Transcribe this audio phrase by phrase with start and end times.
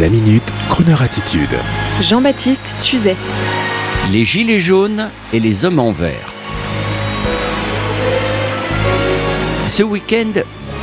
[0.00, 1.54] La minute, Kroneur attitude.
[2.00, 3.14] Jean-Baptiste Tuzet.
[4.10, 6.32] Les gilets jaunes et les hommes en vert.
[9.68, 10.32] Ce week-end,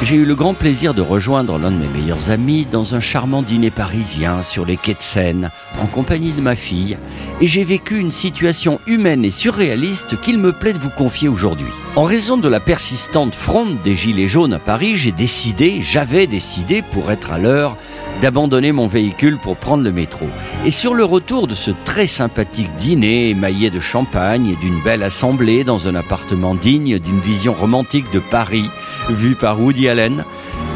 [0.04, 3.42] j'ai eu le grand plaisir de rejoindre l'un de mes meilleurs amis dans un charmant
[3.42, 5.50] dîner parisien sur les quais de Seine,
[5.82, 6.96] en compagnie de ma fille,
[7.42, 11.72] et j'ai vécu une situation humaine et surréaliste qu'il me plaît de vous confier aujourd'hui.
[11.96, 16.84] En raison de la persistante fronde des Gilets jaunes à Paris, j'ai décidé, j'avais décidé,
[16.94, 17.76] pour être à l'heure,
[18.22, 20.28] d'abandonner mon véhicule pour prendre le métro.
[20.66, 25.04] Et sur le retour de ce très sympathique dîner émaillé de champagne et d'une belle
[25.04, 28.70] assemblée dans un appartement digne d'une vision romantique de Paris,
[29.10, 30.24] vue par Woody Allen,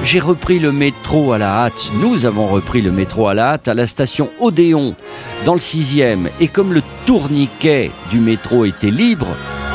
[0.03, 1.89] j'ai repris le métro à la hâte.
[2.01, 4.95] Nous avons repris le métro à la hâte à la station Odéon,
[5.45, 6.29] dans le sixième.
[6.41, 9.27] Et comme le tourniquet du métro était libre,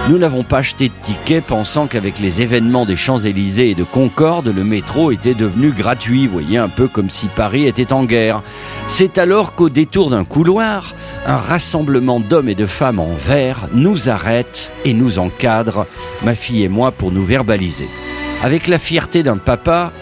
[0.08, 4.48] nous n'avons pas acheté de ticket pensant qu'avec les événements des Champs-Élysées et de Concorde,
[4.48, 8.42] le métro était devenu gratuit, voyez, un peu comme si Paris était en guerre.
[8.86, 10.94] C'est alors qu'au détour d'un couloir,
[11.26, 15.86] un rassemblement d'hommes et de femmes en vert nous arrête et nous encadre,
[16.22, 17.88] ma fille et moi, pour nous verbaliser.
[18.42, 19.92] Avec la fierté d'un papa,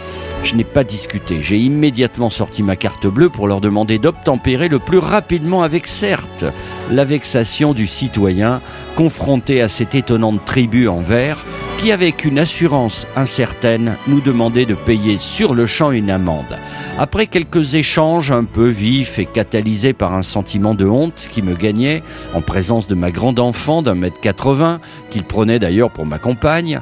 [0.44, 1.42] je n'ai pas discuté.
[1.42, 6.44] J'ai immédiatement sorti ma carte bleue pour leur demander d'obtempérer le plus rapidement avec, certes,
[6.90, 8.60] la vexation du citoyen
[8.96, 11.44] confronté à cette étonnante tribu en verre
[11.78, 16.56] qui, avec une assurance incertaine, nous demandait de payer sur le champ une amende.
[16.98, 21.54] Après quelques échanges un peu vifs et catalysés par un sentiment de honte qui me
[21.54, 22.02] gagnait,
[22.34, 26.80] en présence de ma grande enfant d'un mètre 80, qu'il prenait d'ailleurs pour ma compagne,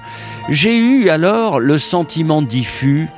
[0.49, 3.09] j'ai eu alors le sentiment diffus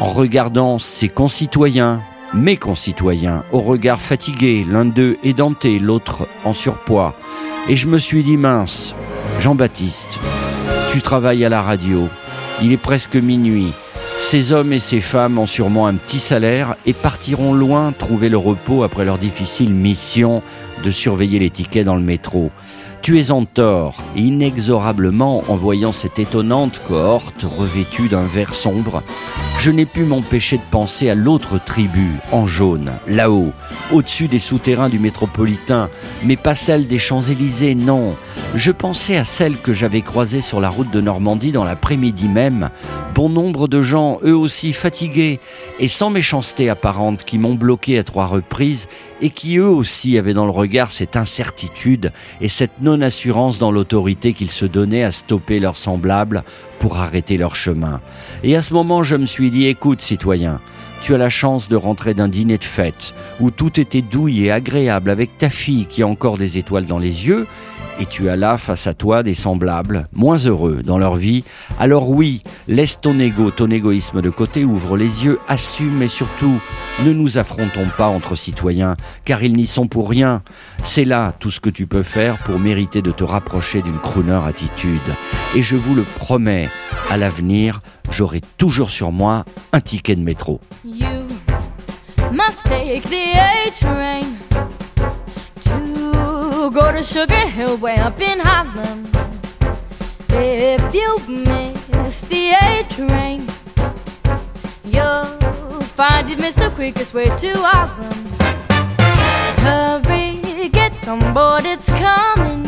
[0.00, 2.02] en regardant ses concitoyens,
[2.34, 7.14] mes concitoyens, au regard fatigué, l'un d'eux édenté, l'autre en surpoids.
[7.68, 8.94] Et je me suis dit, mince,
[9.38, 10.18] Jean-Baptiste,
[10.92, 12.08] tu travailles à la radio,
[12.62, 13.72] il est presque minuit.
[14.18, 18.38] Ces hommes et ces femmes ont sûrement un petit salaire et partiront loin trouver le
[18.38, 20.42] repos après leur difficile mission
[20.82, 22.50] de surveiller les tickets dans le métro.
[23.02, 29.02] Tu es en tort, et inexorablement, en voyant cette étonnante cohorte revêtue d'un vert sombre,
[29.58, 33.50] je n'ai pu m'empêcher de penser à l'autre tribu, en jaune, là-haut,
[33.90, 35.90] au-dessus des souterrains du métropolitain,
[36.22, 38.14] mais pas celle des Champs-Élysées, non.
[38.54, 42.70] Je pensais à celle que j'avais croisée sur la route de Normandie dans l'après-midi même,
[43.14, 45.38] bon nombre de gens, eux aussi fatigués,
[45.78, 48.88] et sans méchanceté apparente, qui m'ont bloqué à trois reprises,
[49.20, 54.32] et qui eux aussi avaient dans le regard cette incertitude et cette non-assurance dans l'autorité
[54.32, 56.42] qu'ils se donnaient à stopper leurs semblables
[56.78, 58.00] pour arrêter leur chemin.
[58.42, 60.60] Et à ce moment, je me suis dit, écoute, citoyen,
[61.02, 64.52] tu as la chance de rentrer d'un dîner de fête où tout était douille et
[64.52, 67.46] agréable avec ta fille qui a encore des étoiles dans les yeux
[68.00, 71.44] et tu as là face à toi des semblables, moins heureux dans leur vie,
[71.78, 76.58] alors oui, laisse ton ego, ton égoïsme de côté, ouvre les yeux, assume et surtout,
[77.04, 80.42] ne nous affrontons pas entre citoyens, car ils n'y sont pour rien.
[80.82, 84.40] C'est là tout ce que tu peux faire pour mériter de te rapprocher d'une crooner
[84.46, 85.00] attitude.
[85.54, 86.68] Et je vous le promets,
[87.10, 90.60] à l'avenir, j'aurai toujours sur moi un ticket de métro.
[90.82, 91.26] You
[92.32, 94.38] must take the A train.
[96.70, 99.06] go to Sugar Hill way up in Harlem.
[100.30, 103.46] If you miss the A train,
[104.84, 108.18] you'll find it miss the quickest way to Harlem.
[109.60, 112.62] Hurry, get on board, it's coming.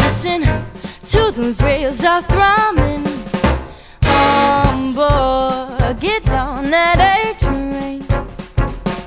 [0.00, 0.69] Listen
[1.10, 3.04] to those rails are thrumming.
[4.06, 8.04] On board, get on that A train.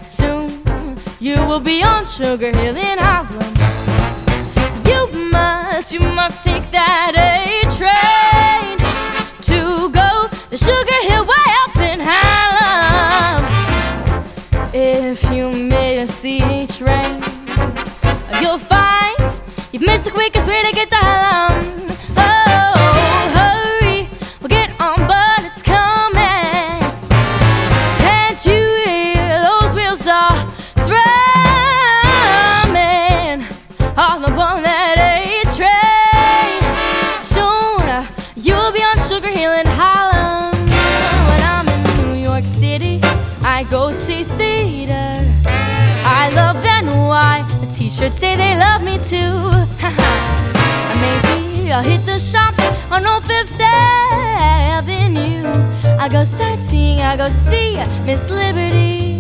[0.04, 3.54] Soon you will be on Sugar Hill in Harlem.
[4.86, 8.78] You must, you must take that A train
[9.44, 13.46] to go to Sugar Hill way up in Harlem.
[14.74, 17.24] If you miss the train,
[18.42, 19.16] you'll find
[19.72, 21.03] you've missed the quickest way to get to
[43.74, 45.16] go see theater.
[46.22, 47.46] I love NY.
[47.62, 49.34] The t-shirts say they love me too.
[51.04, 55.48] Maybe I'll hit the shops on Old Fifth Avenue.
[55.98, 59.13] I go sightseeing, I go see Miss Liberty.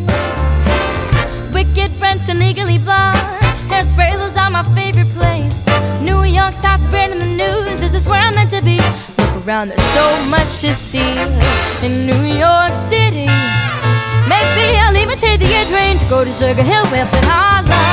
[9.45, 11.17] Around, there's so much to see
[11.85, 13.27] in New York City.
[14.27, 17.92] Maybe I'll even take the air train to go to Sugar Hill it Harlem.